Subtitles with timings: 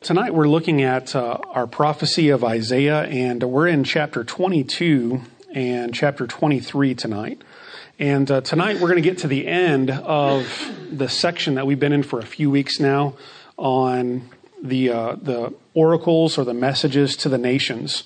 [0.00, 5.92] Tonight we're looking at uh, our prophecy of Isaiah, and we're in chapter 22 and
[5.92, 7.42] chapter 23 tonight.
[7.98, 10.46] And uh, tonight we're going to get to the end of
[10.88, 13.16] the section that we've been in for a few weeks now
[13.56, 14.30] on
[14.62, 18.04] the uh, the oracles or the messages to the nations.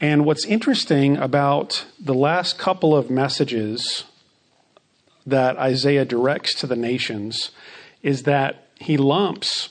[0.00, 4.02] And what's interesting about the last couple of messages
[5.24, 7.52] that Isaiah directs to the nations
[8.02, 9.68] is that he lumps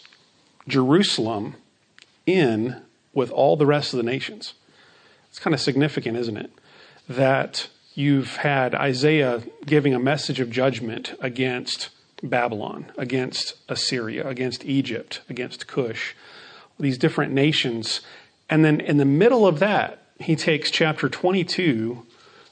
[0.67, 1.55] Jerusalem
[2.25, 2.81] in
[3.13, 4.53] with all the rest of the nations.
[5.29, 6.51] It's kind of significant, isn't it?
[7.07, 11.89] That you've had Isaiah giving a message of judgment against
[12.23, 16.15] Babylon, against Assyria, against Egypt, against Cush,
[16.79, 18.01] these different nations.
[18.49, 22.05] And then in the middle of that, he takes chapter 22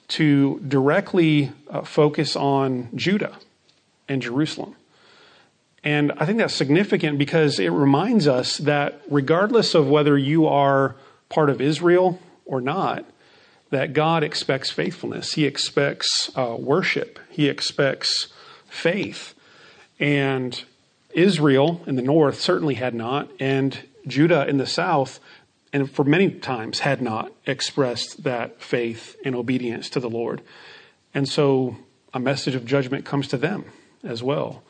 [0.09, 3.37] to directly uh, focus on Judah
[4.07, 4.75] and Jerusalem.
[5.83, 10.95] And I think that's significant because it reminds us that regardless of whether you are
[11.29, 13.05] part of Israel or not,
[13.69, 15.33] that God expects faithfulness.
[15.33, 17.19] He expects uh, worship.
[17.29, 18.27] He expects
[18.69, 19.33] faith.
[19.99, 20.63] And
[21.11, 25.19] Israel in the north certainly had not, and Judah in the south,
[25.71, 30.41] and for many times had not expressed that faith and obedience to the Lord.
[31.13, 31.77] And so
[32.13, 33.65] a message of judgment comes to them
[34.03, 34.63] as well.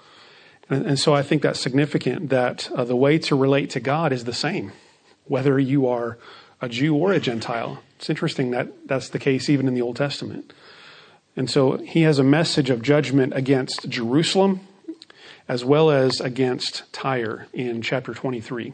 [0.69, 4.11] And, and so I think that's significant that uh, the way to relate to God
[4.11, 4.72] is the same,
[5.25, 6.17] whether you are
[6.61, 7.81] a Jew or a Gentile.
[7.97, 10.53] It's interesting that that's the case even in the Old Testament.
[11.36, 14.61] And so he has a message of judgment against Jerusalem
[15.47, 18.73] as well as against Tyre in chapter 23.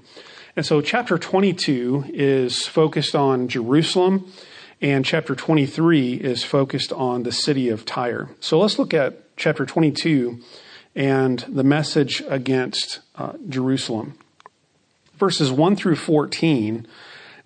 [0.56, 4.32] And so chapter 22 is focused on Jerusalem,
[4.82, 8.30] and chapter 23 is focused on the city of Tyre.
[8.40, 10.40] So let's look at chapter 22
[10.96, 14.18] and the message against uh, Jerusalem.
[15.18, 16.88] Verses 1 through 14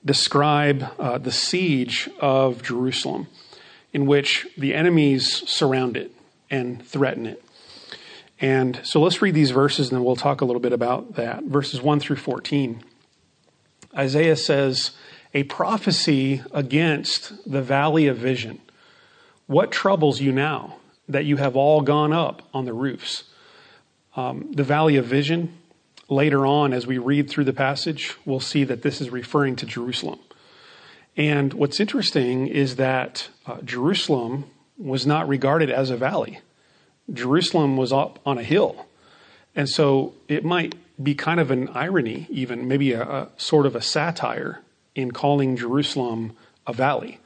[0.05, 3.27] describe uh, the siege of Jerusalem,
[3.93, 6.11] in which the enemies surround it
[6.49, 7.43] and threaten it.
[8.39, 11.43] And so let's read these verses and then we'll talk a little bit about that.
[11.43, 12.83] Verses 1 through 14.
[13.95, 14.91] Isaiah says,
[15.33, 18.59] A prophecy against the valley of vision.
[19.47, 20.77] What troubles you now
[21.07, 23.23] that you have all gone up on the roofs?
[24.15, 25.57] Um, the valley of vision,
[26.09, 29.65] later on, as we read through the passage, we'll see that this is referring to
[29.65, 30.19] Jerusalem.
[31.15, 34.45] And what's interesting is that uh, Jerusalem
[34.77, 36.39] was not regarded as a valley.
[37.11, 38.87] Jerusalem was up on a hill.
[39.55, 43.75] And so it might be kind of an irony, even maybe a, a sort of
[43.75, 44.61] a satire
[44.95, 46.35] in calling Jerusalem
[46.65, 47.19] a valley.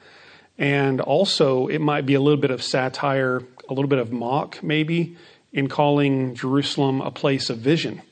[0.58, 4.64] And also, it might be a little bit of satire, a little bit of mock,
[4.64, 5.16] maybe,
[5.58, 8.04] in calling Jerusalem a place of vision,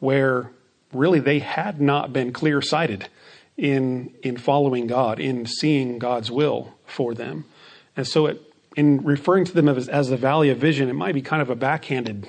[0.00, 0.50] where
[0.92, 3.08] really they had not been clear sighted
[3.56, 7.46] in, in following God, in seeing God's will for them.
[7.96, 8.42] And so, it,
[8.76, 11.48] in referring to them as, as the valley of vision, it might be kind of
[11.48, 12.28] a backhanded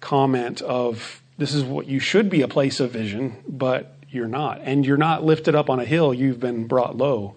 [0.00, 4.62] comment of this is what you should be a place of vision, but you're not.
[4.62, 7.34] And you're not lifted up on a hill, you've been brought low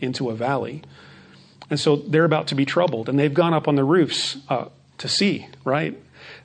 [0.00, 0.82] into a valley.
[1.70, 4.66] And so they're about to be troubled, and they've gone up on the roofs uh,
[4.98, 5.98] to see, right?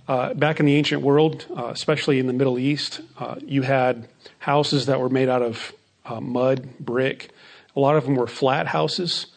[0.10, 4.08] Uh, back in the ancient world, uh, especially in the Middle East, uh, you had
[4.40, 5.72] houses that were made out of
[6.04, 7.30] uh, mud, brick.
[7.76, 9.28] A lot of them were flat houses.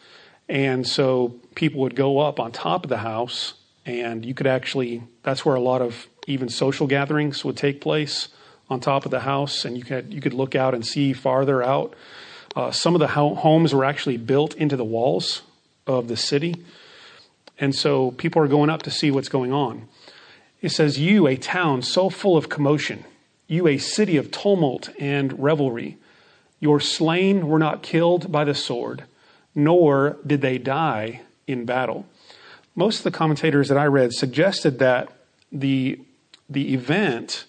[0.49, 3.53] And so people would go up on top of the house,
[3.85, 8.29] and you could actually, that's where a lot of even social gatherings would take place
[8.67, 11.61] on top of the house, and you could, you could look out and see farther
[11.61, 11.93] out.
[12.55, 15.43] Uh, some of the ho- homes were actually built into the walls
[15.85, 16.55] of the city.
[17.59, 19.87] And so people are going up to see what's going on.
[20.63, 23.03] It says, You, a town so full of commotion,
[23.47, 25.97] you, a city of tumult and revelry,
[26.61, 29.03] your slain were not killed by the sword,
[29.53, 32.07] nor did they die in battle.
[32.75, 35.11] Most of the commentators that I read suggested that
[35.51, 35.99] the,
[36.49, 37.43] the event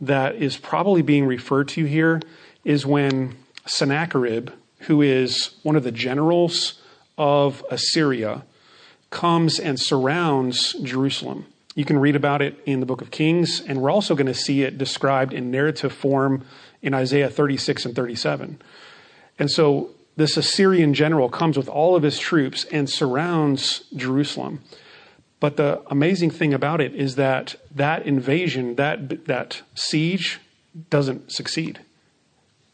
[0.00, 2.22] that is probably being referred to here
[2.64, 4.50] is when Sennacherib,
[4.82, 6.80] who is one of the generals
[7.18, 8.44] of Assyria,
[9.10, 11.46] comes and surrounds Jerusalem.
[11.74, 14.34] You can read about it in the book of Kings, and we're also going to
[14.34, 16.44] see it described in narrative form
[16.82, 18.60] in Isaiah 36 and 37.
[19.38, 24.60] And so this Assyrian general comes with all of his troops and surrounds Jerusalem.
[25.38, 30.38] But the amazing thing about it is that that invasion, that, that siege,
[30.90, 31.80] doesn't succeed.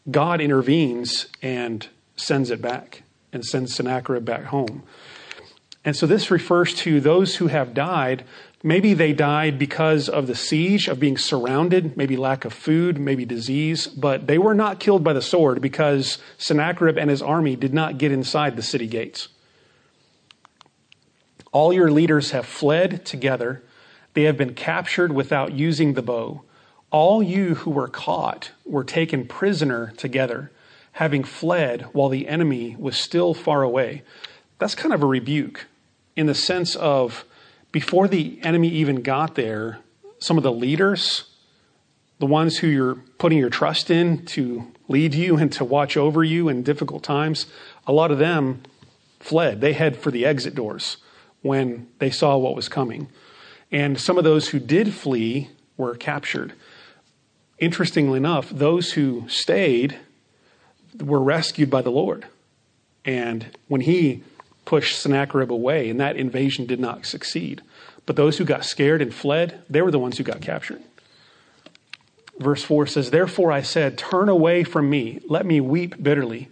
[0.09, 4.83] God intervenes and sends it back and sends Sennacherib back home.
[5.85, 8.25] And so this refers to those who have died
[8.63, 13.23] Maybe they died because of the siege, of being surrounded, maybe lack of food, maybe
[13.23, 17.73] disease, but they were not killed by the sword because Sennacherib and his army did
[17.73, 19.27] not get inside the city gates.
[21.51, 23.63] All your leaders have fled together.
[24.13, 26.41] They have been captured without using the bow.
[26.89, 30.51] All you who were caught were taken prisoner together,
[30.93, 34.01] having fled while the enemy was still far away.
[34.57, 35.67] That's kind of a rebuke
[36.15, 37.23] in the sense of
[37.77, 39.77] before the enemy even got there,
[40.17, 41.25] some of the leaders,
[42.17, 46.23] the ones who you're putting your trust in to lead you and to watch over
[46.23, 47.45] you in difficult times,
[47.85, 48.63] a lot of them
[49.19, 49.61] fled.
[49.61, 50.97] They head for the exit doors
[51.43, 53.09] when they saw what was coming.
[53.71, 56.53] And some of those who did flee were captured.
[57.59, 59.99] Interestingly enough, those who stayed
[60.99, 62.25] were rescued by the Lord.
[63.05, 64.23] And when he
[64.67, 67.61] pushed Sennacherib away, and that invasion did not succeed.
[68.07, 70.81] But those who got scared and fled, they were the ones who got captured.
[72.39, 76.49] Verse 4 says, Therefore I said, Turn away from me, let me weep bitterly.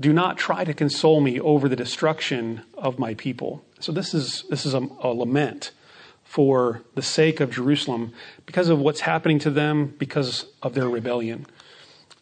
[0.00, 3.64] Do not try to console me over the destruction of my people.
[3.78, 5.70] So this is, this is a, a lament
[6.24, 8.12] for the sake of Jerusalem
[8.46, 11.46] because of what's happening to them because of their rebellion.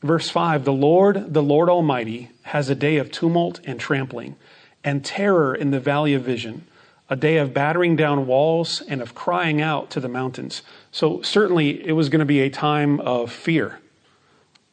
[0.02, 4.36] Verse 5 The Lord, the Lord Almighty, has a day of tumult and trampling
[4.84, 6.66] and terror in the valley of vision,
[7.12, 10.62] a day of battering down walls and of crying out to the mountains.
[10.92, 13.80] So, certainly, it was going to be a time of fear,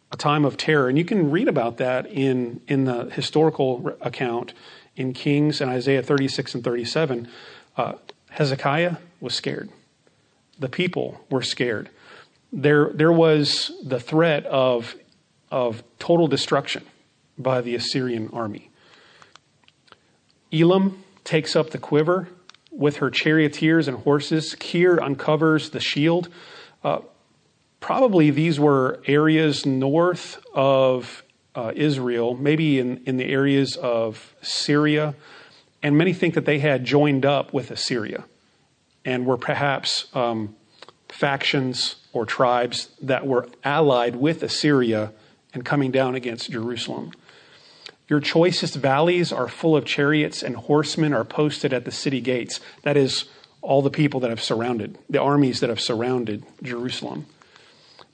[0.09, 0.87] a time of terror.
[0.87, 4.53] And you can read about that in, in the historical account
[4.95, 7.27] in Kings and Isaiah 36 and 37.
[7.75, 7.93] Uh,
[8.29, 9.69] Hezekiah was scared,
[10.57, 11.89] the people were scared.
[12.53, 14.95] There, there was the threat of,
[15.51, 16.85] of total destruction
[17.37, 18.71] by the Assyrian army.
[20.53, 22.27] Elam takes up the quiver
[22.71, 24.55] with her charioteers and horses.
[24.55, 26.27] Kir uncovers the shield.
[26.83, 27.01] Uh,
[27.79, 31.23] probably these were areas north of
[31.53, 35.13] uh, Israel, maybe in, in the areas of Syria.
[35.83, 38.25] And many think that they had joined up with Assyria
[39.05, 40.55] and were perhaps um,
[41.09, 45.13] factions or tribes that were allied with Assyria
[45.53, 47.11] and coming down against Jerusalem.
[48.09, 52.59] Your choicest valleys are full of chariots, and horsemen are posted at the city gates.
[52.81, 53.25] That is,
[53.61, 57.25] all the people that have surrounded, the armies that have surrounded Jerusalem.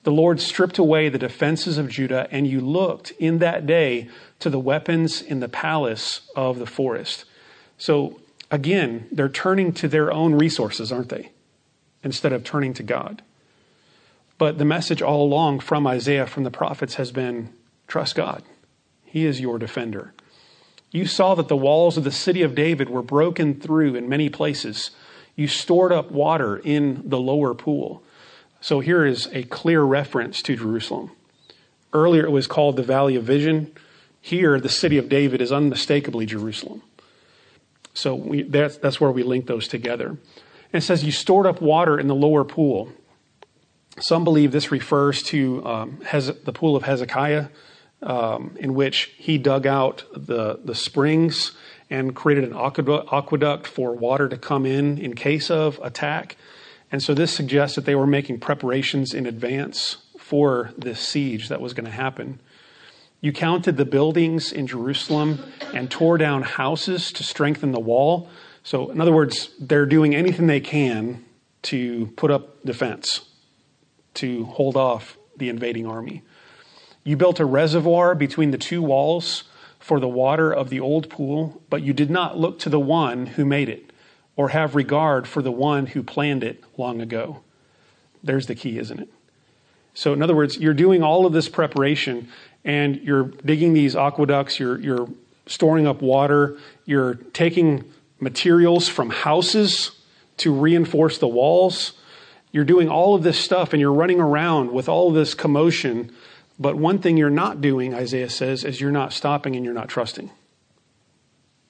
[0.04, 4.10] The Lord stripped away the defenses of Judah, and you looked in that day
[4.40, 7.26] to the weapons in the palace of the forest.
[7.78, 8.20] So,
[8.52, 11.32] again, they're turning to their own resources, aren't they?
[12.04, 13.22] Instead of turning to God.
[14.38, 17.54] But the message all along from Isaiah, from the prophets, has been
[17.88, 18.44] trust God.
[19.16, 20.14] He is your defender.
[20.92, 24.28] You saw that the walls of the city of David were broken through in many
[24.28, 24.92] places.
[25.38, 28.04] You stored up water in the lower pool.
[28.60, 31.12] So here is a clear reference to Jerusalem.
[31.94, 33.72] Earlier it was called the Valley of Vision.
[34.20, 36.82] Here, the city of David is unmistakably Jerusalem.
[37.94, 40.10] So we, that's, that's where we link those together.
[40.10, 40.20] And
[40.74, 42.92] it says, You stored up water in the lower pool.
[43.98, 47.46] Some believe this refers to um, the pool of Hezekiah
[48.02, 51.52] um, in which he dug out the, the springs
[51.90, 56.36] and created an aqueduct for water to come in in case of attack.
[56.92, 61.62] And so this suggests that they were making preparations in advance for this siege that
[61.62, 62.40] was going to happen.
[63.22, 65.40] You counted the buildings in Jerusalem
[65.74, 68.30] and tore down houses to strengthen the wall.
[68.64, 71.26] So, in other words, they're doing anything they can
[71.64, 73.22] to put up defense,
[74.16, 76.24] to hold off the invading army.
[77.06, 79.44] You built a reservoir between the two walls
[79.80, 83.28] for the water of the old pool, but you did not look to the one
[83.28, 83.92] who made it
[84.36, 87.42] or have regard for the one who planned it long ago.
[88.24, 89.10] There's the key, isn't it?
[89.94, 92.28] So, in other words, you're doing all of this preparation
[92.66, 95.08] and you're digging these aqueducts, you're, you're
[95.46, 97.84] storing up water, you're taking
[98.20, 99.92] materials from houses
[100.38, 101.94] to reinforce the walls.
[102.52, 106.12] You're doing all of this stuff and you're running around with all of this commotion
[106.58, 109.90] but one thing you're not doing, Isaiah says, is you're not stopping and you're not
[109.90, 110.32] trusting.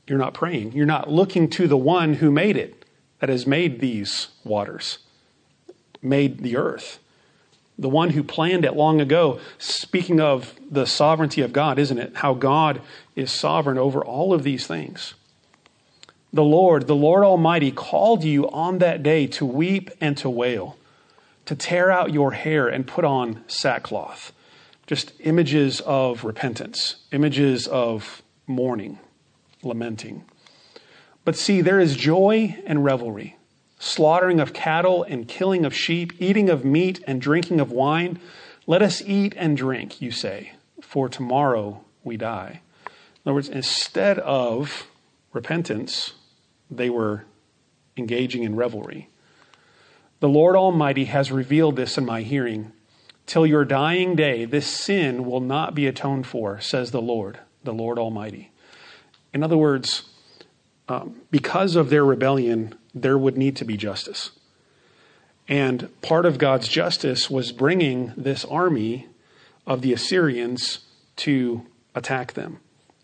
[0.08, 0.74] You're not praying.
[0.74, 2.86] You're not looking to the one who made it,
[3.20, 5.00] that has made these waters,
[6.02, 7.00] made the earth.
[7.78, 9.40] The one who planned it long ago.
[9.58, 12.18] Speaking of the sovereignty of God, isn't it?
[12.18, 12.82] How God
[13.16, 15.16] is sovereign over all of these things.
[16.32, 20.78] The Lord, the Lord Almighty, called you on that day to weep and to wail,
[21.46, 24.32] to tear out your hair and put on sackcloth
[24.88, 29.00] just images of repentance, images of mourning,
[29.64, 30.24] lamenting.
[31.24, 33.38] But see, there is joy and revelry.
[33.80, 38.20] slaughtering of cattle and killing of sheep, eating of meat and drinking of wine.
[38.68, 42.62] Let us eat and drink, you say, for tomorrow we die.
[42.86, 44.88] In other words, instead of
[45.34, 46.14] repentance,
[46.70, 47.26] they were
[47.98, 49.10] engaging in revelry.
[50.20, 52.72] The Lord Almighty has revealed this in my hearing.
[53.26, 57.74] Till your dying day, this sin will not be atoned for, says the Lord, the
[57.74, 58.52] Lord Almighty.
[59.34, 60.10] In other words,
[60.88, 64.32] um, because of their rebellion, there would need to be justice.
[65.48, 69.08] And part of God's justice was bringing this army
[69.66, 70.80] of the Assyrians
[71.18, 72.60] to attack them.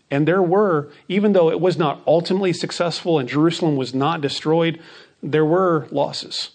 [0.10, 4.80] And there were, even though it was not ultimately successful and Jerusalem was not destroyed,
[5.24, 6.50] there were losses.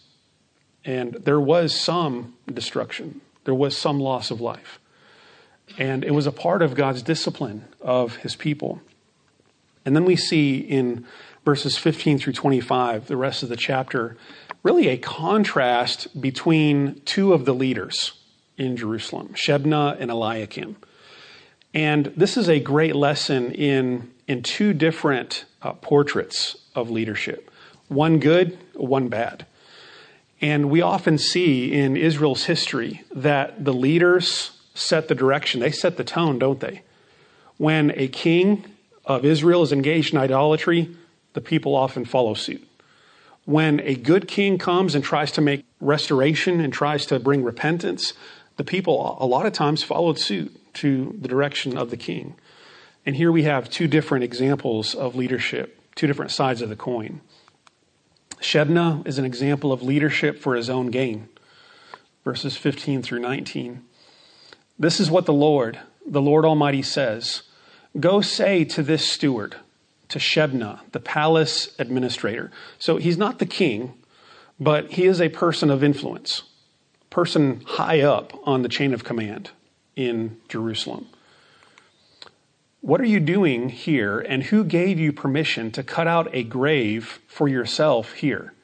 [0.85, 4.79] And there was some destruction, there was some loss of life.
[5.79, 8.83] And it was a part of God's discipline of his people.
[9.85, 11.07] And then we see in
[11.45, 14.17] verses 15 through 25, the rest of the chapter,
[14.63, 18.13] really a contrast between two of the leaders
[18.59, 20.77] in Jerusalem, Shebna and Eliakim.
[21.73, 27.51] And this is a great lesson in, in two different uh, portraits of leadership
[27.89, 29.47] one good, one bad.
[30.41, 35.97] And we often see in Israel's history that the leaders set the direction, they set
[35.97, 36.83] the tone, don't they?
[37.57, 38.65] When a king
[39.07, 40.95] of Israel is engaged in idolatry,
[41.33, 42.67] the people often follow suit.
[43.45, 48.13] When a good king comes and tries to make restoration and tries to bring repentance,
[48.57, 52.35] the people a lot of times followed suit to the direction of the king.
[53.07, 57.21] And here we have two different examples of leadership, two different sides of the coin.
[58.41, 61.29] Shebna is an example of leadership for his own gain.
[62.25, 63.83] Verses 15 through 19.
[64.79, 67.43] This is what the Lord, the Lord Almighty says
[67.99, 69.57] Go say to this steward,
[70.09, 72.51] to Shebna, the palace administrator.
[72.79, 73.95] So he's not the king,
[74.61, 76.43] but he is a person of influence,
[77.11, 79.51] person high up on the chain of command
[79.97, 81.07] in Jerusalem.
[82.87, 87.19] What are you doing here, and who gave you permission to cut out a grave
[87.27, 88.55] for yourself here?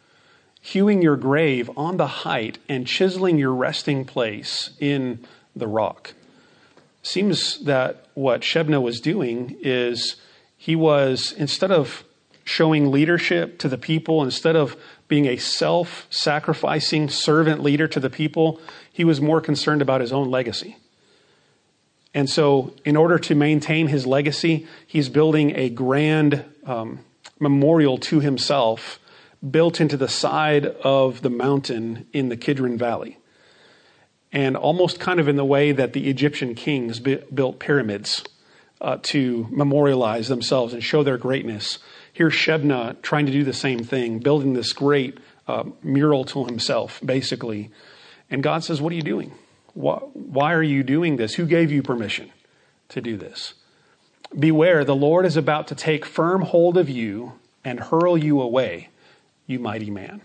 [0.60, 5.26] Hewing your grave on the height and chiseling your resting place in
[5.56, 6.14] the rock.
[7.02, 10.14] Seems that what Shebna was doing is
[10.56, 12.04] he was, instead of
[12.44, 14.76] showing leadership to the people, instead of
[15.08, 18.60] being a self sacrificing servant leader to the people,
[18.92, 20.76] he was more concerned about his own legacy.
[22.14, 27.00] And so, in order to maintain his legacy, he's building a grand um,
[27.38, 28.98] memorial to himself
[29.48, 33.18] built into the side of the mountain in the Kidron Valley.
[34.30, 38.22] And almost kind of in the way that the Egyptian kings built pyramids
[38.80, 41.78] uh, to memorialize themselves and show their greatness.
[42.12, 47.00] Here's Shebna trying to do the same thing, building this great uh, mural to himself,
[47.04, 47.70] basically.
[48.30, 49.32] And God says, What are you doing?
[49.74, 51.34] Why, are you doing this?
[51.34, 52.30] Who gave you permission
[52.90, 53.54] to do this?
[54.38, 58.88] Beware, the Lord is about to take firm hold of you and hurl you away,
[59.46, 60.20] you mighty man.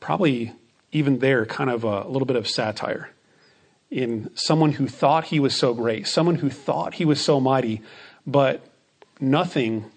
[0.00, 0.52] Probably
[0.92, 3.10] even there, kind of a, a little bit of satire
[3.90, 7.80] in someone who thought he was so great, someone who thought he was so mighty,
[8.26, 8.66] but
[9.20, 9.90] nothing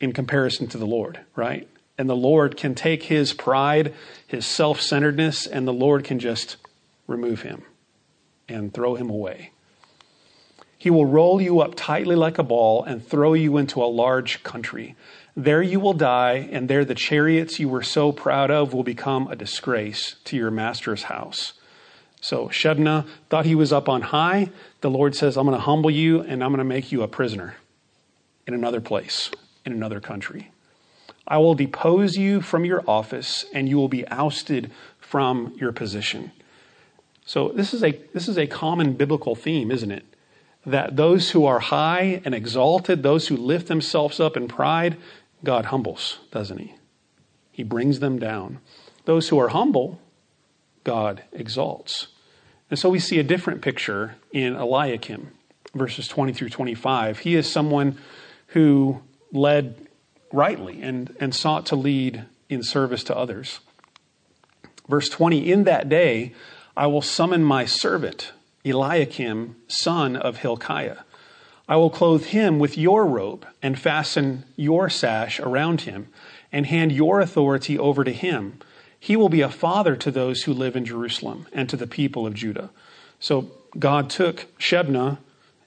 [0.00, 1.68] in comparison to the Lord, right?
[1.96, 3.94] And the Lord can take his pride,
[4.26, 6.56] his self centeredness, and the Lord can just
[7.06, 7.62] remove him
[8.48, 9.50] and throw him away.
[10.78, 14.42] He will roll you up tightly like a ball and throw you into a large
[14.42, 14.94] country.
[15.36, 19.28] There you will die, and there the chariots you were so proud of will become
[19.28, 21.54] a disgrace to your master's house.
[22.20, 24.50] So Shebna thought he was up on high.
[24.80, 27.08] The Lord says, I'm going to humble you and I'm going to make you a
[27.08, 27.56] prisoner
[28.46, 29.30] in another place,
[29.64, 30.50] in another country.
[31.28, 36.32] I will depose you from your office and you will be ousted from your position.
[37.26, 40.04] So this is a this is a common biblical theme, isn't it?
[40.64, 44.96] That those who are high and exalted, those who lift themselves up in pride,
[45.44, 46.74] God humbles, doesn't he?
[47.52, 48.60] He brings them down.
[49.04, 50.00] Those who are humble,
[50.84, 52.08] God exalts.
[52.70, 55.30] And so we see a different picture in Eliakim,
[55.74, 57.20] verses 20 through 25.
[57.20, 57.98] He is someone
[58.48, 59.02] who
[59.32, 59.86] led
[60.32, 63.60] rightly and, and sought to lead in service to others.
[64.88, 66.32] Verse 20 In that day
[66.76, 68.32] I will summon my servant,
[68.64, 70.98] Eliakim, son of Hilkiah.
[71.68, 76.08] I will clothe him with your robe and fasten your sash around him
[76.52, 78.60] and hand your authority over to him
[79.06, 82.26] he will be a father to those who live in Jerusalem and to the people
[82.26, 82.70] of Judah.
[83.20, 85.18] So God took Shebna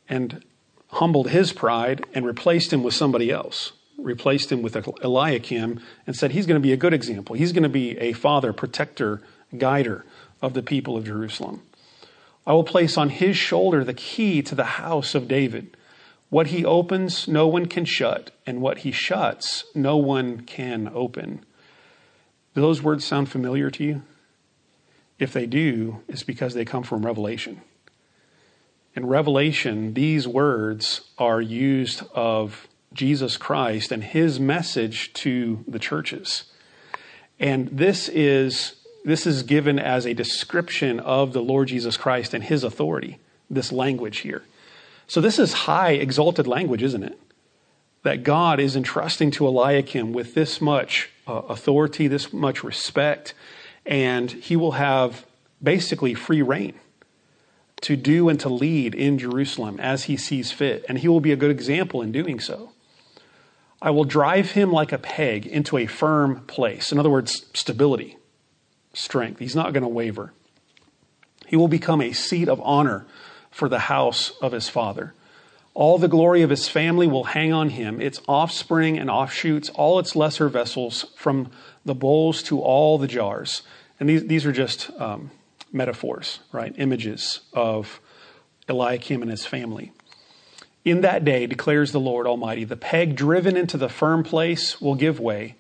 [0.10, 0.44] and
[0.90, 6.32] humbled his pride and replaced him with somebody else, replaced him with Eliakim and said
[6.32, 7.36] he's going to be a good example.
[7.36, 9.22] He's going to be a father, protector,
[9.58, 10.06] guider
[10.42, 11.62] of the people of Jerusalem.
[12.46, 15.76] I will place on his shoulder the key to the house of David.
[16.30, 21.44] What he opens, no one can shut, and what he shuts, no one can open.
[22.56, 24.02] Do those words sound familiar to you?
[25.18, 27.62] If they do, it's because they come from Revelation.
[28.96, 36.46] In Revelation, these words are used of Jesus Christ and his message to the churches.
[37.40, 38.76] And this is
[39.10, 43.18] this is given as a description of the Lord Jesus Christ and his authority,
[43.50, 44.44] this language here.
[45.08, 47.20] So this is high exalted language, isn't it?
[48.04, 53.34] That God is entrusting to Eliakim with this much uh, authority, this much respect,
[53.86, 55.26] and he will have
[55.62, 56.76] basically free reign
[57.82, 61.32] to do and to lead in Jerusalem as he sees fit, and he will be
[61.32, 62.72] a good example in doing so.
[63.82, 66.92] I will drive him like a peg into a firm place.
[66.92, 68.19] In other words, stability,
[68.94, 69.40] strength.
[69.40, 70.34] He's not going to waver.
[71.48, 73.06] He will become a seat of honor
[73.52, 75.14] for the house of his father.
[75.74, 80.00] All the glory of his family will hang on him, its offspring and offshoots, all
[80.00, 81.52] its lesser vessels, from
[81.86, 83.62] the bowls to all the jars.
[84.00, 85.32] And these, these are just um,
[85.72, 86.74] metaphors, right?
[86.78, 88.00] Images of
[88.68, 89.92] Eliakim and his family.
[90.86, 94.96] In that day, declares the Lord Almighty, the peg driven into the firm place will
[94.96, 95.56] give way,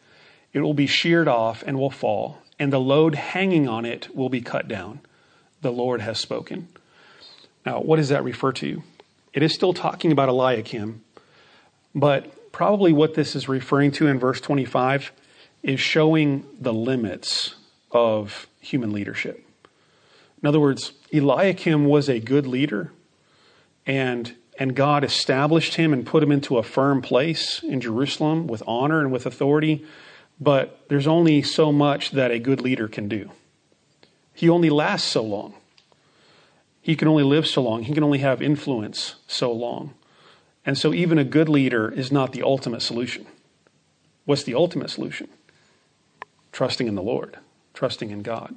[0.53, 4.29] it will be sheared off and will fall, and the load hanging on it will
[4.29, 4.99] be cut down.
[5.61, 6.67] The Lord has spoken.
[7.65, 8.83] Now, what does that refer to?
[9.33, 11.01] It is still talking about Eliakim,
[11.95, 15.11] but probably what this is referring to in verse 25
[15.63, 17.55] is showing the limits
[17.91, 19.45] of human leadership.
[20.41, 22.91] In other words, Eliakim was a good leader,
[23.85, 28.63] and, and God established him and put him into a firm place in Jerusalem with
[28.65, 29.85] honor and with authority.
[30.39, 33.31] But there's only so much that a good leader can do.
[34.33, 35.53] He only lasts so long.
[36.81, 37.83] He can only live so long.
[37.83, 39.93] He can only have influence so long.
[40.65, 43.25] And so, even a good leader is not the ultimate solution.
[44.25, 45.27] What's the ultimate solution?
[46.51, 47.37] Trusting in the Lord,
[47.73, 48.55] trusting in God.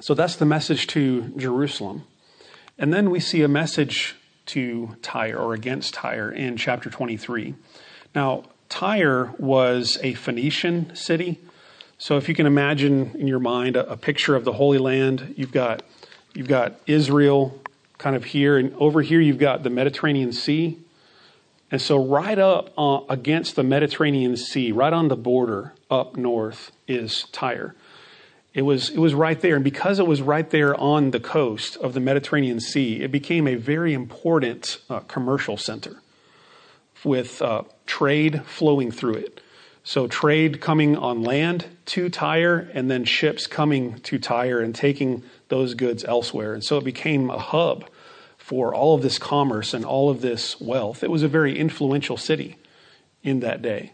[0.00, 2.04] So that's the message to Jerusalem.
[2.78, 4.14] And then we see a message
[4.46, 7.54] to Tyre or against Tyre in chapter 23.
[8.14, 11.40] Now, Tyre was a Phoenician city.
[11.96, 15.34] So if you can imagine in your mind a, a picture of the Holy Land,
[15.36, 15.82] you've got
[16.34, 17.60] you've got Israel
[17.96, 20.78] kind of here and over here you've got the Mediterranean Sea.
[21.70, 26.70] And so right up uh, against the Mediterranean Sea, right on the border up north
[26.86, 27.74] is Tyre.
[28.54, 29.54] It was, it was right there.
[29.56, 33.46] And because it was right there on the coast of the Mediterranean Sea, it became
[33.46, 36.00] a very important uh, commercial center
[37.04, 39.40] with uh, trade flowing through it.
[39.84, 45.22] So, trade coming on land to Tyre, and then ships coming to Tyre and taking
[45.48, 46.52] those goods elsewhere.
[46.52, 47.88] And so it became a hub
[48.36, 51.02] for all of this commerce and all of this wealth.
[51.02, 52.56] It was a very influential city
[53.22, 53.92] in that day.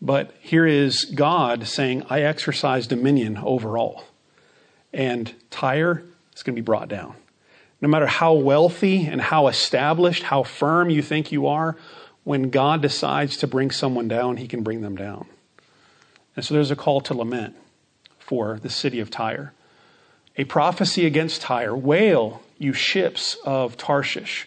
[0.00, 4.04] But here is God saying, I exercise dominion over all.
[4.92, 7.14] And Tyre is going to be brought down.
[7.80, 11.76] No matter how wealthy and how established, how firm you think you are,
[12.24, 15.26] when God decides to bring someone down, he can bring them down.
[16.36, 17.56] And so there's a call to lament
[18.18, 19.52] for the city of Tyre.
[20.36, 24.46] A prophecy against Tyre Wail, you ships of Tarshish.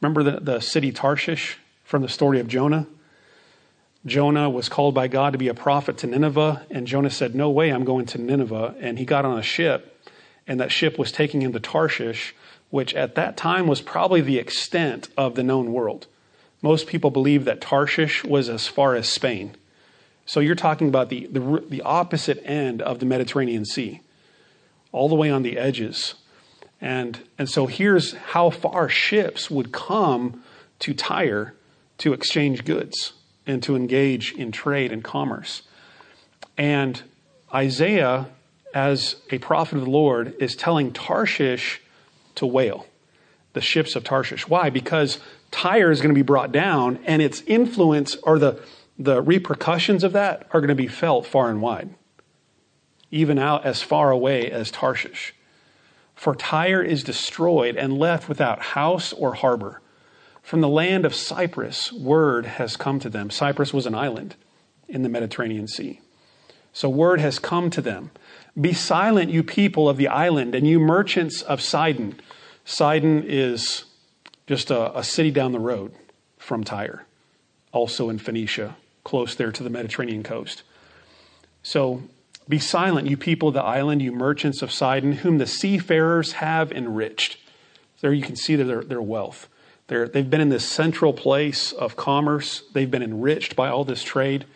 [0.00, 2.86] Remember the, the city Tarshish from the story of Jonah?
[4.04, 7.50] Jonah was called by God to be a prophet to Nineveh, and Jonah said, No
[7.50, 8.76] way, I'm going to Nineveh.
[8.78, 10.00] And he got on a ship,
[10.46, 12.34] and that ship was taking him to Tarshish,
[12.70, 16.06] which at that time was probably the extent of the known world.
[16.62, 19.56] Most people believe that Tarshish was as far as Spain.
[20.24, 24.00] So you're talking about the, the, the opposite end of the Mediterranean Sea,
[24.90, 26.14] all the way on the edges.
[26.80, 30.42] And, and so here's how far ships would come
[30.80, 31.54] to Tyre
[31.98, 33.12] to exchange goods
[33.46, 35.62] and to engage in trade and commerce.
[36.58, 37.02] And
[37.54, 38.26] Isaiah,
[38.74, 41.80] as a prophet of the Lord, is telling Tarshish
[42.34, 42.86] to wail,
[43.52, 44.48] the ships of Tarshish.
[44.48, 44.70] Why?
[44.70, 45.18] Because
[45.50, 48.60] Tyre is going to be brought down, and its influence or the,
[48.98, 51.94] the repercussions of that are going to be felt far and wide,
[53.10, 55.34] even out as far away as Tarshish.
[56.14, 59.82] For Tyre is destroyed and left without house or harbor.
[60.42, 63.30] From the land of Cyprus, word has come to them.
[63.30, 64.36] Cyprus was an island
[64.88, 66.00] in the Mediterranean Sea.
[66.72, 68.10] So word has come to them.
[68.58, 72.18] Be silent, you people of the island, and you merchants of Sidon.
[72.64, 73.84] Sidon is
[74.46, 75.92] just a, a city down the road
[76.38, 77.04] from Tyre,
[77.72, 80.62] also in Phoenicia, close there to the Mediterranean coast.
[81.62, 82.02] So
[82.48, 86.72] be silent, you people of the island, you merchants of Sidon, whom the seafarers have
[86.72, 87.38] enriched.
[88.00, 89.48] There you can see their, their wealth.
[89.88, 92.62] They're, they've been in this central place of commerce.
[92.72, 94.46] They've been enriched by all this trade.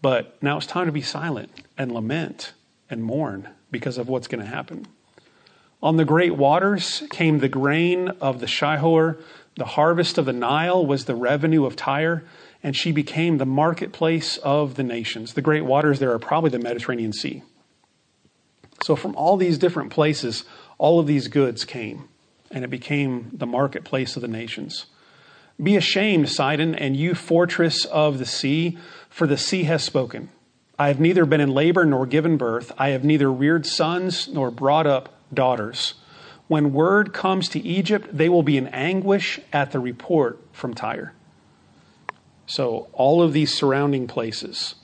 [0.00, 2.52] But now it's time to be silent and lament
[2.90, 4.86] and mourn because of what's going to happen.
[5.82, 9.20] On the great waters came the grain of the Shihor.
[9.56, 12.24] The harvest of the Nile was the revenue of Tyre,
[12.62, 15.34] and she became the marketplace of the nations.
[15.34, 17.42] The great waters there are probably the Mediterranean Sea.
[18.82, 20.44] So, from all these different places,
[20.78, 22.08] all of these goods came,
[22.50, 24.86] and it became the marketplace of the nations.
[25.60, 28.78] Be ashamed, Sidon, and you fortress of the sea,
[29.10, 30.28] for the sea has spoken.
[30.78, 32.70] I have neither been in labor nor given birth.
[32.78, 35.94] I have neither reared sons nor brought up daughters.
[36.46, 41.14] When word comes to Egypt, they will be in anguish at the report from Tyre.
[42.46, 44.76] So, all of these surrounding places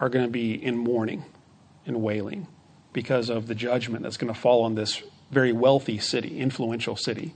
[0.00, 1.24] are going to be in mourning
[1.86, 2.48] and wailing
[2.92, 7.34] because of the judgment that's going to fall on this very wealthy city, influential city.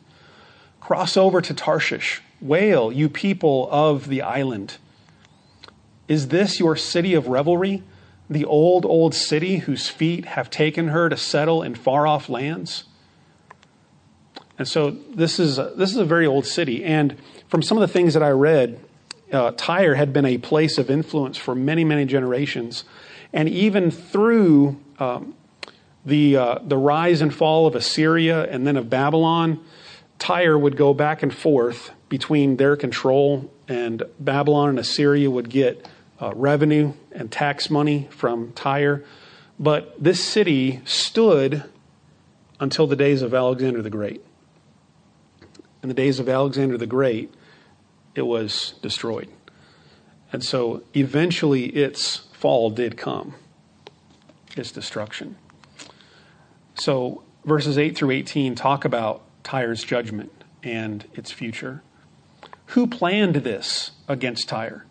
[0.81, 2.23] Cross over to Tarshish.
[2.41, 4.79] Wail, you people of the island.
[6.09, 7.83] Is this your city of revelry?
[8.29, 12.85] The old, old city whose feet have taken her to settle in far off lands?
[14.59, 16.85] And so this is a, this is a very old city.
[16.85, 17.17] And
[17.49, 18.81] from some of the things that I read,
[19.33, 22.85] uh, Tyre had been a place of influence for many, many generations.
[23.33, 25.35] And even through um,
[26.05, 29.63] the, uh, the rise and fall of Assyria and then of Babylon,
[30.19, 35.87] Tyre would go back and forth between their control, and Babylon and Assyria would get
[36.21, 39.05] uh, revenue and tax money from Tyre.
[39.59, 41.65] But this city stood
[42.61, 44.25] until the days of Alexander the Great.
[45.83, 47.33] In the days of Alexander the Great,
[48.15, 49.29] it was destroyed.
[50.33, 53.35] And so eventually its fall did come,
[54.57, 55.37] its destruction.
[56.75, 61.83] So verses 8 through 18 talk about Tyre's judgment and its future.
[62.71, 64.87] Who planned this against Tyre,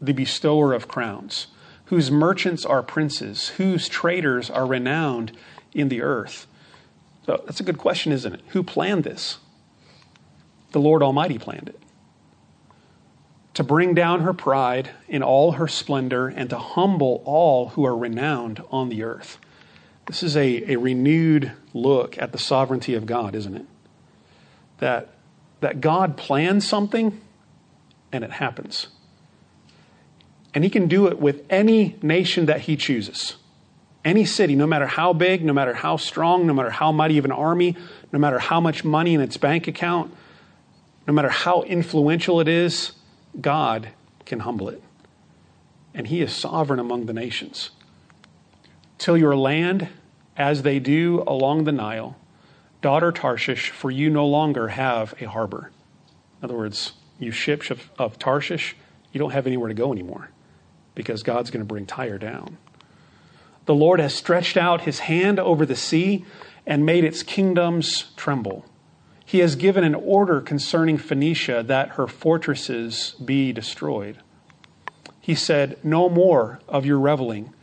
[0.00, 1.48] the bestower of crowns,
[1.86, 5.32] whose merchants are princes, whose traders are renowned
[5.72, 6.46] in the earth?
[7.26, 8.40] So that's a good question, isn't it?
[8.48, 9.38] Who planned this?
[10.72, 11.80] The Lord Almighty planned it
[13.58, 17.96] to bring down her pride in all her splendor and to humble all who are
[17.96, 19.36] renowned on the earth.
[20.06, 23.66] This is a, a renewed look at the sovereignty of God, isn't it?
[24.78, 25.08] That,
[25.58, 27.20] that God plans something
[28.12, 28.86] and it happens.
[30.54, 33.36] And he can do it with any nation that he chooses.
[34.04, 37.24] Any city, no matter how big, no matter how strong, no matter how mighty of
[37.24, 37.76] an army,
[38.12, 40.14] no matter how much money in its bank account,
[41.06, 42.92] no matter how influential it is,
[43.38, 43.90] God
[44.24, 44.82] can humble it.
[45.94, 47.70] And he is sovereign among the nations.
[48.98, 49.88] Till your land,
[50.36, 52.16] as they do along the Nile,
[52.80, 55.70] daughter Tarshish, for you no longer have a harbor.
[56.40, 58.76] In other words, you ships of, of Tarshish,
[59.12, 60.30] you don't have anywhere to go anymore
[60.98, 62.58] because God's going to bring Tyre down.
[63.66, 66.24] The Lord has stretched out his hand over the sea
[66.66, 68.66] and made its kingdoms tremble.
[69.24, 74.18] He has given an order concerning Phoenicia that her fortresses be destroyed.
[75.20, 77.54] He said, No more of your reveling,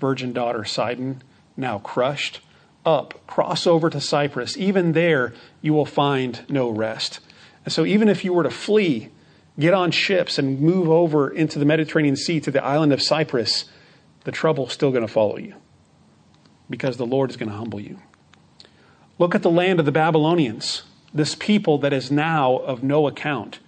[0.00, 1.20] virgin daughter Sidon,
[1.56, 2.42] now crushed.
[2.86, 4.56] Up, cross over to Cyprus.
[4.56, 7.18] Even there you will find no rest.
[7.64, 9.08] And so, even if you were to flee,
[9.58, 13.66] get on ships and move over into the Mediterranean Sea to the island of Cyprus,
[14.24, 15.54] the trouble's still going to follow you
[16.70, 17.98] because the Lord is going to humble you.
[19.18, 20.82] Look at the land of the Babylonians
[21.14, 23.60] this people that is now of no account.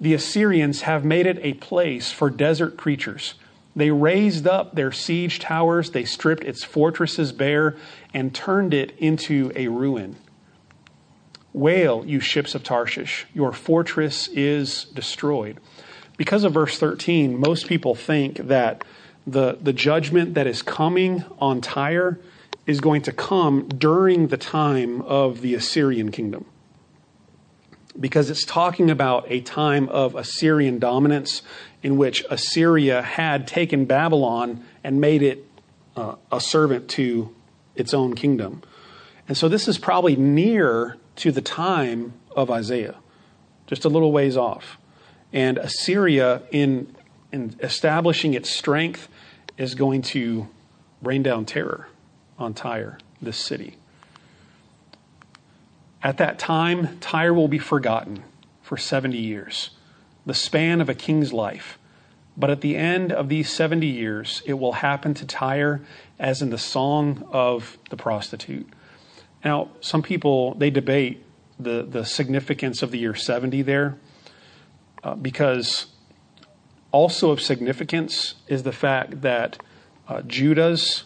[0.00, 3.34] The Assyrians have made it a place for desert creatures.
[3.76, 7.76] They raised up their siege towers, they stripped its fortresses bare,
[8.12, 10.16] and turned it into a ruin.
[11.52, 15.58] Wail, you ships of Tarshish, your fortress is destroyed.
[16.16, 18.84] Because of verse 13, most people think that
[19.26, 22.18] the, the judgment that is coming on Tyre
[22.66, 26.44] is going to come during the time of the Assyrian kingdom
[27.98, 31.42] because it's talking about a time of Assyrian dominance
[31.82, 35.44] in which Assyria had taken Babylon and made it
[35.96, 37.34] uh, a servant to
[37.74, 38.62] its own kingdom.
[39.28, 42.96] And so this is probably near to the time of Isaiah,
[43.66, 44.78] just a little ways off.
[45.32, 46.96] And Assyria, in,
[47.30, 49.08] in establishing its strength,
[49.58, 50.48] is going to
[51.02, 51.88] rain down terror
[52.38, 53.76] on Tyre, this city.
[56.02, 58.24] At that time, Tyre will be forgotten
[58.62, 59.70] for 70 years,
[60.24, 61.78] the span of a king's life.
[62.34, 65.82] But at the end of these 70 years, it will happen to Tyre
[66.18, 68.66] as in the song of the prostitute.
[69.44, 71.24] Now, some people, they debate
[71.58, 73.96] the, the significance of the year 70 there
[75.02, 75.86] uh, because
[76.92, 79.58] also of significance is the fact that
[80.08, 81.04] uh, Judah's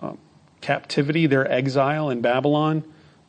[0.00, 0.12] uh,
[0.60, 2.84] captivity, their exile in Babylon,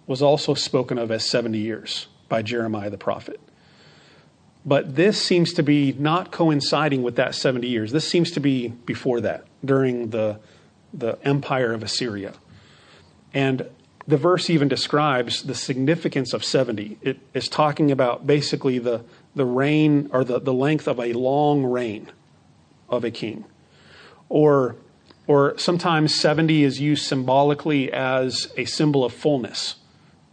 [0.05, 3.39] was also spoken of as 70 years by Jeremiah the prophet.
[4.65, 7.91] But this seems to be not coinciding with that 70 years.
[7.91, 10.39] This seems to be before that, during the,
[10.93, 12.33] the empire of Assyria.
[13.33, 13.69] And
[14.07, 16.97] the verse even describes the significance of 70.
[17.01, 19.03] It is talking about basically the,
[19.35, 22.09] the reign or the, the length of a long reign
[22.87, 23.43] of a king.
[24.29, 24.77] Or,
[25.27, 29.75] or sometimes 70 is used symbolically as a symbol of fullness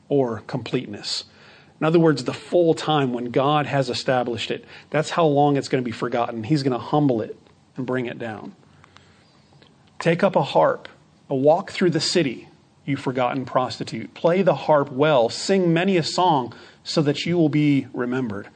[0.08, 1.24] or completeness.
[1.80, 5.68] In other words, the full time when God has established it, that's how long it's
[5.68, 6.44] going to be forgotten.
[6.44, 7.36] He's going to humble it
[7.76, 8.54] and bring it down.
[9.98, 10.88] Take up a harp,
[11.28, 12.48] a walk through the city,
[12.84, 14.14] you forgotten prostitute.
[14.14, 18.48] Play the harp well, sing many a song so that you will be remembered.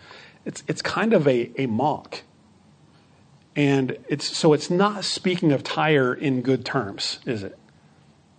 [0.45, 2.23] It's, it's kind of a, a mock.
[3.57, 7.59] And it's, so it's not speaking of Tyre in good terms, is it?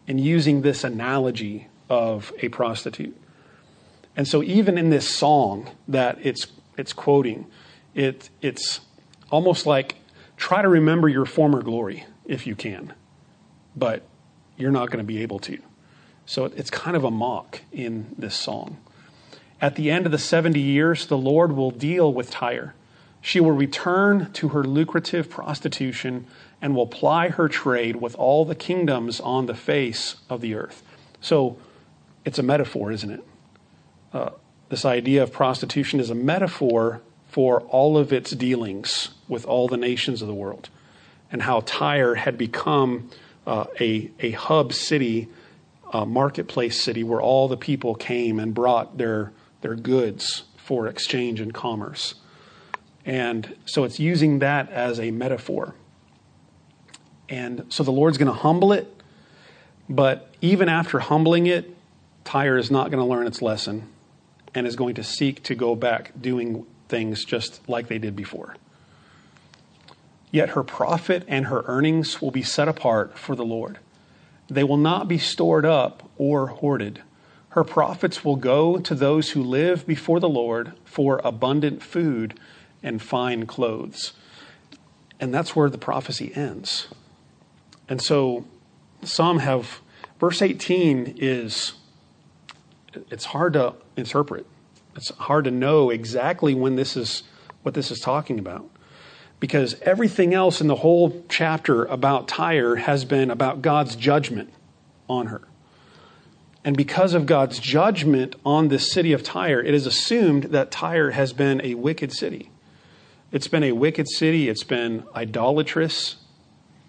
[0.07, 3.19] And using this analogy of a prostitute.
[4.15, 6.47] And so even in this song that it's
[6.77, 7.47] it's quoting,
[7.95, 8.81] it it's
[9.29, 9.95] almost like
[10.37, 12.93] try to remember your former glory if you can,
[13.75, 14.03] but
[14.57, 15.57] you're not going to be able to.
[16.29, 18.77] So it's kind of a mock in this song.
[19.59, 22.75] At the end of the 70 years, the Lord will deal with Tyre.
[23.19, 26.27] She will return to her lucrative prostitution
[26.61, 30.83] and will ply her trade with all the kingdoms on the face of the earth.
[31.19, 31.57] So
[32.23, 33.23] it's a metaphor, isn't it?
[34.13, 34.31] uh,
[34.69, 39.77] this idea of prostitution is a metaphor for all of its dealings with all the
[39.77, 40.69] nations of the world
[41.31, 43.09] and how Tyre had become
[43.45, 45.27] uh, a, a hub city,
[45.91, 51.39] a marketplace city where all the people came and brought their, their goods for exchange
[51.39, 52.15] and commerce.
[53.05, 55.73] And so it's using that as a metaphor.
[57.27, 59.01] And so the Lord's going to humble it,
[59.87, 61.75] but even after humbling it,
[62.23, 63.87] Tyre is not going to learn its lesson
[64.53, 68.55] and is going to seek to go back doing things just like they did before.
[70.31, 73.79] Yet her profit and her earnings will be set apart for the Lord.
[74.49, 77.01] They will not be stored up or hoarded.
[77.49, 82.39] Her profits will go to those who live before the Lord for abundant food
[82.81, 84.13] and fine clothes.
[85.19, 86.87] And that's where the prophecy ends.
[87.87, 88.45] And so
[89.03, 89.81] some have,
[90.19, 91.73] verse 18 is
[93.09, 94.45] it's hard to interpret.
[94.95, 97.23] It's hard to know exactly when this is
[97.61, 98.69] what this is talking about.
[99.39, 104.51] Because everything else in the whole chapter about Tyre has been about God's judgment
[105.07, 105.41] on her.
[106.63, 111.11] And because of God's judgment on this city of Tyre, it is assumed that Tyre
[111.11, 112.51] has been a wicked city.
[113.31, 114.49] It's been a wicked city.
[114.49, 116.17] It's been idolatrous,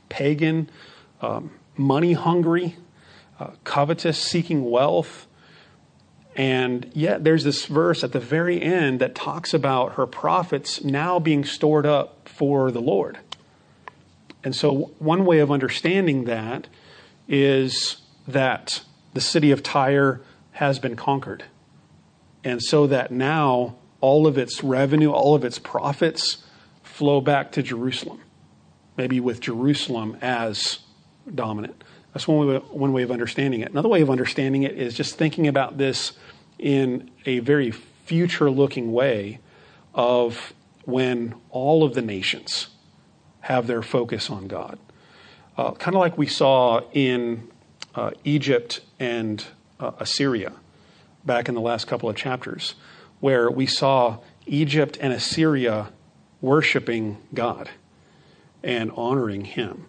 [0.09, 0.69] pagan,
[1.23, 2.77] um, money hungry,
[3.39, 5.27] uh, covetous, seeking wealth,
[6.41, 11.19] and yet, there's this verse at the very end that talks about her profits now
[11.19, 13.19] being stored up for the Lord.
[14.43, 16.67] And so, one way of understanding that
[17.29, 18.81] is that
[19.13, 20.23] the city of Tyre
[20.53, 21.45] has been conquered.
[22.43, 26.47] And so that now all of its revenue, all of its profits
[26.83, 28.23] flow back to Jerusalem,
[28.97, 30.79] maybe with Jerusalem as
[31.35, 31.85] dominant.
[32.13, 33.71] That's one way, one way of understanding it.
[33.71, 36.13] Another way of understanding it is just thinking about this
[36.59, 39.39] in a very future looking way
[39.95, 40.53] of
[40.85, 42.69] when all of the nations
[43.41, 44.79] have their focus on God.
[45.57, 47.49] Uh, kind of like we saw in
[47.95, 49.45] uh, Egypt and
[49.79, 50.53] uh, Assyria
[51.25, 52.75] back in the last couple of chapters,
[53.21, 55.93] where we saw Egypt and Assyria
[56.41, 57.71] worshiping God
[58.63, 59.87] and honoring Him.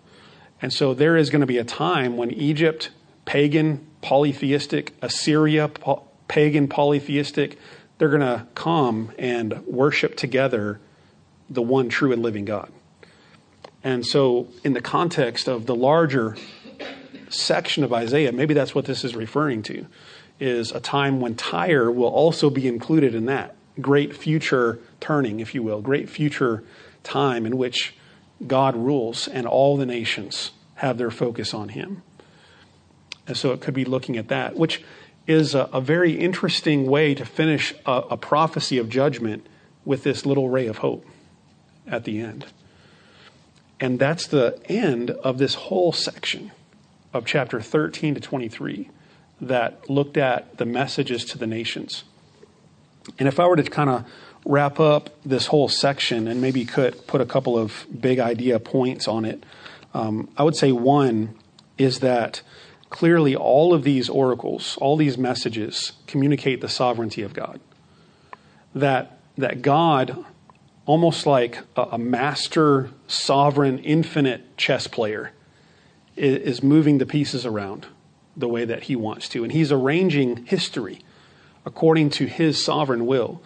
[0.62, 2.91] And so there is going to be a time when Egypt,
[3.26, 5.71] pagan, polytheistic, Assyria,
[6.28, 7.58] pagan, polytheistic,
[7.97, 10.80] they're going to come and worship together
[11.50, 12.71] the one true and living God.
[13.84, 16.38] And so, in the context of the larger
[17.30, 19.88] section of Isaiah, maybe that's what this is referring to,
[20.39, 25.56] is a time when Tyre will also be included in that great future turning, if
[25.56, 26.63] you will, great future
[27.04, 27.95] time in which
[28.47, 32.04] God rules and all the nations have their focus on him.
[33.27, 34.84] And so it could be looking at that, which
[35.27, 39.45] is a, a very interesting way to finish a, a prophecy of judgment
[39.86, 41.06] with this little ray of hope
[41.88, 42.45] at the end.
[43.80, 46.51] And that's the end of this whole section
[47.13, 48.89] of chapter 13 to 23
[49.41, 52.04] that looked at the messages to the nations.
[53.17, 54.06] And if I were to kind of
[54.45, 59.08] wrap up this whole section and maybe could put a couple of big idea points
[59.08, 59.43] on it,
[59.93, 61.36] um, I would say one
[61.77, 62.41] is that
[62.89, 67.60] clearly all of these oracles, all these messages communicate the sovereignty of God.
[68.75, 70.25] That, that God,
[70.86, 75.32] almost like a, a master, sovereign, infinite chess player,
[76.15, 77.88] is, is moving the pieces around
[78.36, 79.43] the way that he wants to.
[79.43, 80.99] And he's arranging history
[81.65, 83.41] according to his sovereign will.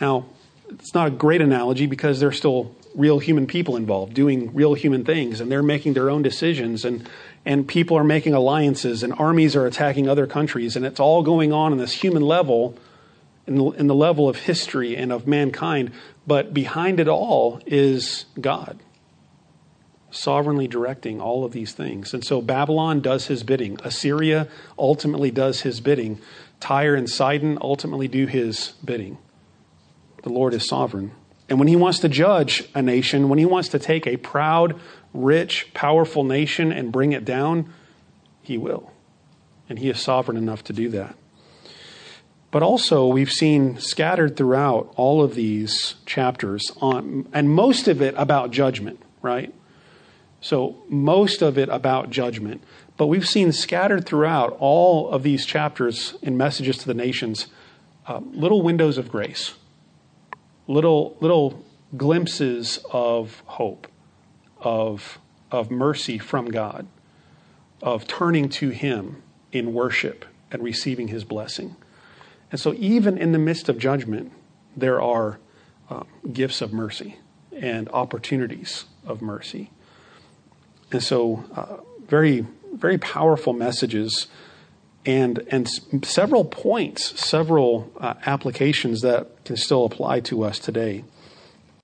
[0.00, 0.26] Now,
[0.70, 5.04] it's not a great analogy because there's still real human people involved doing real human
[5.04, 7.08] things and they're making their own decisions and
[7.44, 11.52] and people are making alliances and armies are attacking other countries and it's all going
[11.52, 12.78] on in this human level
[13.46, 15.92] in the, in the level of history and of mankind.
[16.26, 18.78] But behind it all is God
[20.10, 22.14] sovereignly directing all of these things.
[22.14, 23.80] And so Babylon does his bidding.
[23.82, 26.20] Assyria ultimately does his bidding.
[26.60, 29.18] Tyre and Sidon ultimately do his bidding
[30.24, 31.12] the Lord is sovereign.
[31.50, 34.80] And when he wants to judge a nation, when he wants to take a proud,
[35.12, 37.72] rich, powerful nation and bring it down,
[38.42, 38.90] he will.
[39.68, 41.14] And he is sovereign enough to do that.
[42.50, 48.14] But also, we've seen scattered throughout all of these chapters, on, and most of it
[48.16, 49.52] about judgment, right?
[50.40, 52.62] So, most of it about judgment.
[52.96, 57.48] But we've seen scattered throughout all of these chapters in messages to the nations
[58.06, 59.54] uh, little windows of grace
[60.66, 61.64] little little
[61.96, 63.88] glimpses of hope,
[64.60, 65.18] of
[65.50, 66.86] of mercy from God,
[67.82, 69.22] of turning to Him
[69.52, 71.76] in worship and receiving His blessing.
[72.50, 74.32] And so, even in the midst of judgment,
[74.76, 75.38] there are
[75.90, 77.18] uh, gifts of mercy
[77.52, 79.70] and opportunities of mercy.
[80.90, 84.26] And so, uh, very, very powerful messages
[85.06, 85.68] and and
[86.04, 91.04] several points, several uh, applications that can still apply to us today.